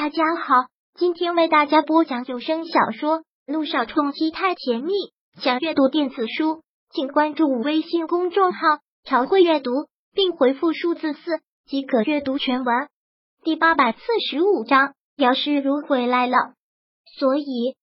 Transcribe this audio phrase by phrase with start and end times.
[0.00, 0.54] 大家好，
[0.94, 4.92] 今天为大家播讲有声小说《路上冲击太甜蜜》。
[5.42, 8.60] 想阅读电子书，请关注微信公众号
[9.02, 9.72] “朝会阅读”，
[10.14, 12.86] 并回复数字四即可阅读全文。
[13.42, 13.98] 第八百四
[14.30, 16.36] 十五章，姚诗如回来了。
[17.18, 17.74] 所以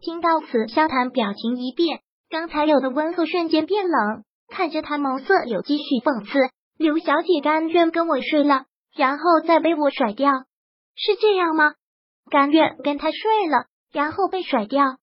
[0.00, 1.98] 听到此，萧谈表情一变，
[2.30, 6.38] 刚才有的温和瞬间变冷，看着他眸色有几许讽刺。
[6.78, 10.30] 刘小姐甘愿跟我睡了，然后再被我甩掉。
[10.96, 11.74] 是这样吗？
[12.30, 14.96] 甘愿跟他睡了，然后被甩掉，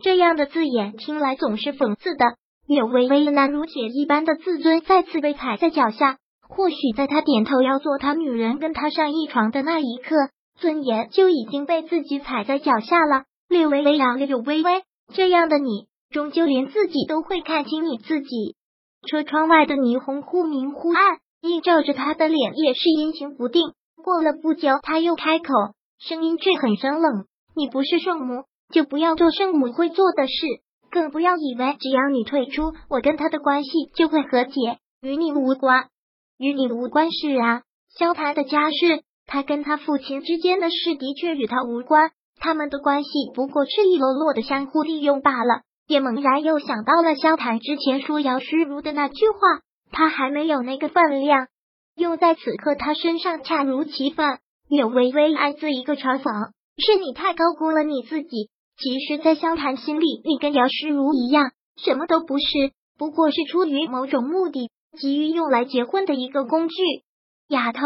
[0.00, 2.24] 这样的字眼听来总是讽刺的。
[2.66, 6.18] 柳微微那如铁一般的自尊再次被踩在脚下。
[6.48, 10.14] 或许在他点头要做他女人，跟他上一床的那一刻，
[10.58, 13.24] 尊严就已经被自己踩在脚下了。
[13.48, 18.54] 柳微微啊，柳微微，这样的你，终究连自己都会看清你自己。
[19.08, 23.62] 车窗外的霓虹忽明忽暗，映照着他的脸，也是阴晴不定。
[24.06, 25.52] 过了不久，他又开口，
[25.98, 27.24] 声音却很生冷
[27.56, 30.46] ：“你不是圣母，就不要做圣母会做的事，
[30.92, 35.88] 更不要以为只要你退出，我跟他的关系就会和解，与你无关，
[36.38, 37.62] 与你无关是啊。
[37.98, 49.38] 萧谈的家事，他跟他父亲之间的事，的确与他无关，他们的关系不过赤裸裸的相互利用罢了。”也猛然又想到了萧谈之前说姚诗如的那句话，
[49.90, 51.48] 他还没有那个分量。
[51.96, 54.38] 用在此刻他身上恰如其分。
[54.68, 58.50] 柳微微暗自一个嘲讽：是你太高估了你自己。
[58.76, 66.74] 其实，在萧谈心里，你跟姚诗如一样，什么都不是，不过是出于某种目的，急于用来结婚的一个工具。
[67.48, 67.80] 丫头，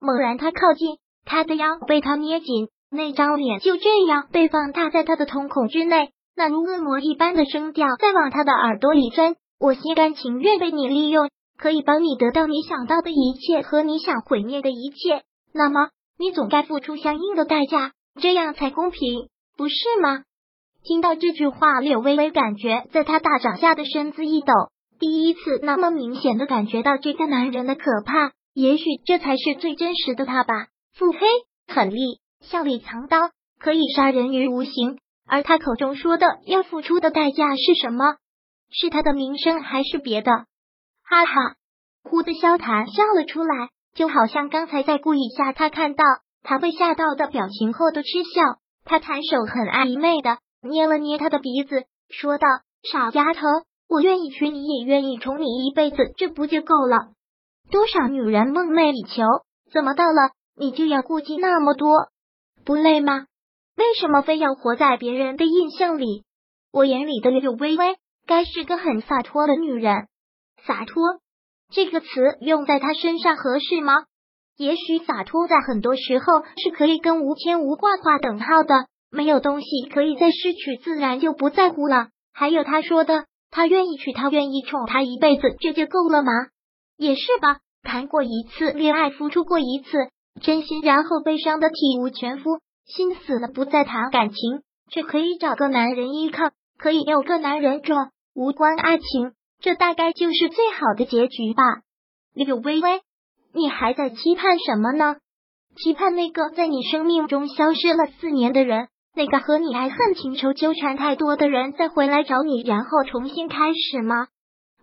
[0.00, 9.36] 猛然他靠近，他的腰被他捏紧，那张脸就这样被放大在他的瞳孔之内，那如恶魔一般的声调在往他的耳朵里钻。
[9.58, 11.30] 我心甘情愿被你利用。
[11.62, 15.22] 可以帮你得到你想到的一切和你想毁灭的一切，
[15.54, 20.24] 那么你总该付出相应的代价，这样才公平，不是吗？
[20.82, 24.52] 听到这句话，柳微微感觉在他大掌下的身子一抖，
[24.98, 28.32] 第一次那么明显的感觉到这个男人的可怕。
[28.54, 30.66] 也许这才是最真实的他吧。
[30.94, 31.20] 腹黑、
[31.72, 34.98] 狠厉、笑里藏刀，可以杀人于无形。
[35.28, 38.16] 而他口中说的要付出的代价是什么？
[38.68, 40.32] 是他的名声，还是别的？
[41.04, 41.56] 哈哈，
[42.02, 46.04] 哭的萧谈笑了出来，就好像刚才在故意吓他看到
[46.42, 48.58] 他被吓到的表情后的嗤笑。
[48.84, 52.48] 他抬手很暧昧的捏了捏他的鼻子，说道
[52.82, 53.46] ：“傻丫头，
[53.88, 57.12] 我愿意娶你，也愿意宠你一辈子，这不就够了？
[57.70, 59.22] 多少女人梦寐以求，
[59.72, 62.08] 怎么到了你就要顾忌那么多？
[62.64, 63.26] 不累吗？
[63.76, 66.24] 为什么非要活在别人的印象里？
[66.72, 67.96] 我眼里的柳微微，
[68.26, 70.08] 该是个很洒脱的女人。”
[70.66, 71.20] 洒脱
[71.70, 72.06] 这个词
[72.40, 74.04] 用在他身上合适吗？
[74.56, 78.86] 也许洒脱在很多时候是可以跟无牵无挂画等号的。
[79.10, 82.08] 没有东西可以再失去，自然就不在乎了。
[82.32, 86.32] 还有他说的，他愿意娶她，愿意宠她一辈子，这就够了吗？
[86.96, 87.58] 也是吧。
[87.82, 89.98] 谈过一次恋爱，付出过一次
[90.40, 97.96] 真心，然后悲伤的体无全肤，心死了，不再谈感情，却可以找个男人依靠，可以有个男人宠，
[98.34, 99.32] 无关爱情。
[99.62, 101.62] 这大概就是最好的结局吧，
[102.34, 103.00] 柳微微，
[103.54, 105.16] 你还在期盼什么呢？
[105.76, 114.26] 期盼那个在你生命中消失了四年的人，那个和你爱恨情仇纠缠太多的人再回来找你，然后重新开始吗？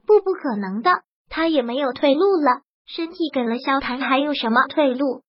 [0.08, 2.62] 不，不可能的，他也没有退路了。
[2.88, 5.24] 身体给了萧谈，还有什么退路？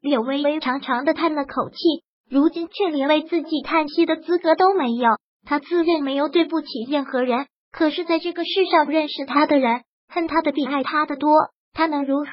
[0.00, 1.76] 柳微微长长的叹了口气，
[2.30, 5.10] 如今却连为自己叹息的资格都没有。
[5.44, 7.46] 他自认没有对不起任何人。
[7.72, 11.32] 可是，在这个世上，认识他的人恨他的比爱他的多，
[11.72, 12.26] 他能如何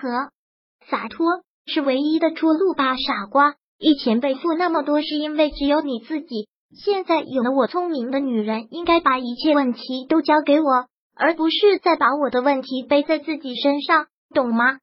[0.90, 1.26] 洒脱？
[1.66, 3.56] 是唯一的出路吧，傻瓜！
[3.78, 6.50] 以前背负那么多，是因为只有你自己。
[6.84, 14.80] 现在有了我，聪明的女人应该把一切问题都交给我，而不是再把我的问题背在自己身上，懂吗？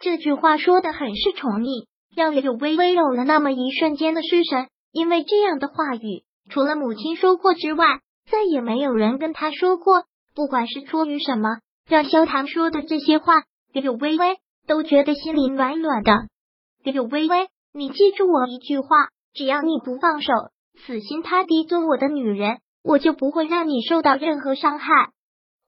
[0.00, 1.86] 这句话说的很是宠溺，
[2.16, 4.66] 让柳微微有了那么一瞬间的失神。
[4.90, 8.00] 因为这样的话语，除了母亲说过之外。
[8.30, 10.04] 再也没有人跟他说过，
[10.34, 13.42] 不管是出于什么，让萧唐说的这些话，
[13.72, 16.12] 柳微微都觉得心里暖暖的。
[16.84, 20.32] 柳微微，你记住我一句话，只要你不放手，
[20.86, 25.10] 死心塌地做我的女人，我就不会让你受到任何伤害。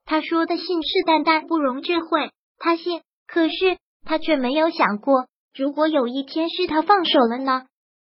[0.05, 2.31] 他说的信誓旦旦，不容置喙。
[2.59, 7.67] 他信，可是他却没有想过，如果有一天是他放手了呢？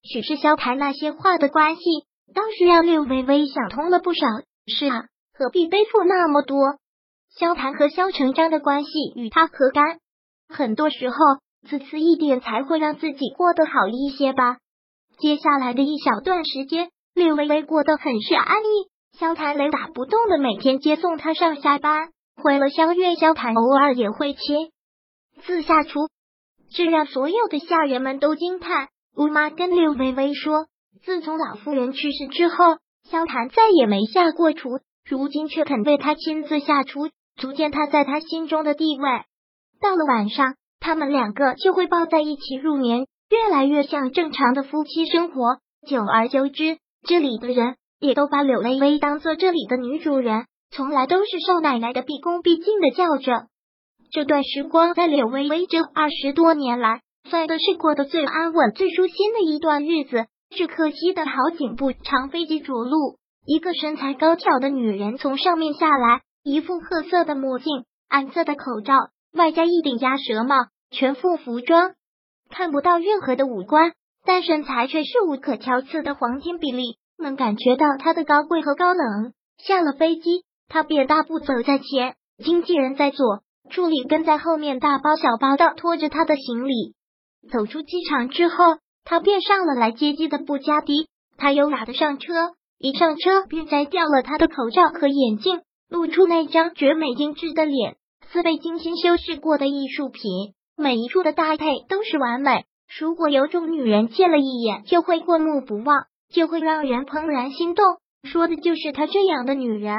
[0.01, 1.81] 许是萧谈那些话的关系。
[2.33, 4.25] 倒是让柳微微想通了不少。
[4.67, 6.77] 是啊，何必背负那么多？
[7.37, 9.99] 萧谈和萧成章的关系与他何干？
[10.47, 11.15] 很多时候，
[11.67, 14.57] 自私一点才会让自己过得好一些吧。
[15.19, 18.89] 接下来的一小段时间，柳微微过得很是安逸。
[19.17, 24.71] 萧谈雷打不动的每天接送她上下班，回了萧月，萧谈偶尔也会亲
[25.41, 26.07] 自下厨，
[26.71, 28.87] 这让所有的下人们都惊叹。
[29.15, 30.67] 吴妈跟柳微微说，
[31.05, 32.77] 自从老夫人去世之后，
[33.09, 39.09] 萧谈再也没下过厨，如今却肯为她亲自下厨，足见他在他心中的地位。
[39.81, 43.07] 到了晚上，他们两个就会抱在一起入眠。
[43.29, 53.45] 越来越像正常的夫妻生活，久而久之，这里的人也都把柳微微当做这里的女主人，从来都是少奶奶的，毕恭毕敬的叫着。
[54.11, 60.25] 这段时光在柳微微这二十多年来，算的是过得最安稳、最舒心的一段日子。
[60.49, 68.93] 只可惜的好景不长，飞机着陆，一个身材高挑的女人从上面下来，一副褐色的墨镜、暗色的口罩，
[69.33, 70.55] 外加一顶鸭舌帽，
[70.89, 71.93] 全副服装。
[72.49, 73.93] 看不到任何的五官，
[74.25, 79.33] 但身材却是无可挑刺的黄金比例，能感觉到他的高贵和高冷。
[79.57, 86.95] 下了飞机，他便大步走在前，经纪人在左，助理跟在后面，大包小包的拖着他的行李。
[87.51, 88.55] 走出机场之后，
[89.09, 91.07] 他便上了来接机的布加迪。
[91.35, 97.95] 他优雅的上车，一上车便摘掉了他的口罩和眼镜，露出那张绝美精致的脸，
[98.31, 100.53] 似被精心修饰过的艺术品。
[100.77, 102.65] 每一处的搭配都是完美，
[102.99, 107.83] 如果有种女人见了一眼就会过目不忘，就会让人怦然心动，
[108.29, 109.95] 说的就是她这样的女人。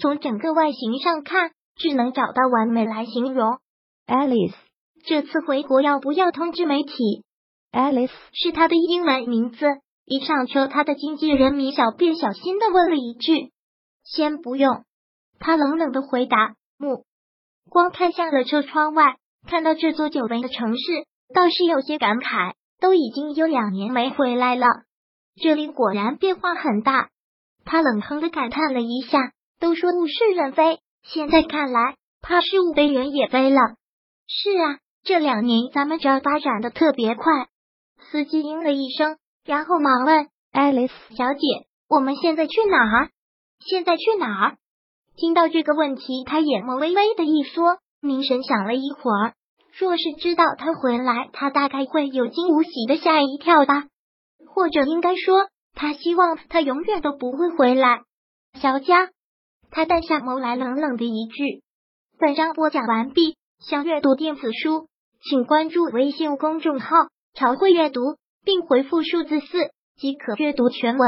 [0.00, 3.58] 从整个外形上看，只能找到完美来形容。
[4.06, 4.54] Alice
[5.04, 7.24] 这次回国要不要通知媒体
[7.76, 9.66] ？Alice 是他的英文名字。
[10.06, 13.52] 一上车，他的经纪人米小便小心的问了一句
[14.02, 14.84] ：“先不用。”
[15.38, 17.04] 他冷冷的回答：“目
[17.68, 20.82] 光看向了车窗外。”看到这座久违的城市，
[21.34, 22.54] 倒是有些感慨。
[22.78, 24.66] 都已经有两年没回来了，
[25.40, 27.08] 这里果然变化很大。
[27.64, 29.32] 他冷哼的感叹了一下。
[29.58, 33.58] 都说物是人非，现在看来，怕是物非人也非了。
[34.26, 37.48] 是啊，这两年咱们这儿发展的特别快。
[38.10, 41.40] 司机应了一声，然后忙问爱丽丝小姐
[41.88, 43.10] ：“我们现在去哪儿？
[43.60, 44.56] 现在去哪儿？”
[45.16, 47.78] 听到这个问题，他眼眸微微的一缩。
[48.02, 49.34] 凝神想了一会儿，
[49.78, 53.84] 若是知道他回来，他大概会有惊无喜的吓一跳吧。
[54.46, 58.02] 或者应该说，他希望他永远都不会回来。
[58.60, 59.08] 小佳，
[59.70, 61.62] 他淡下眸来，冷冷的一句
[62.20, 63.36] ：“本章播讲完毕。
[63.58, 64.88] 想阅读电子书，
[65.22, 66.88] 请关注微信公众号
[67.36, 68.00] ‘朝会阅读’，
[68.44, 69.46] 并回复数字四
[69.94, 71.06] 即可阅读全文。”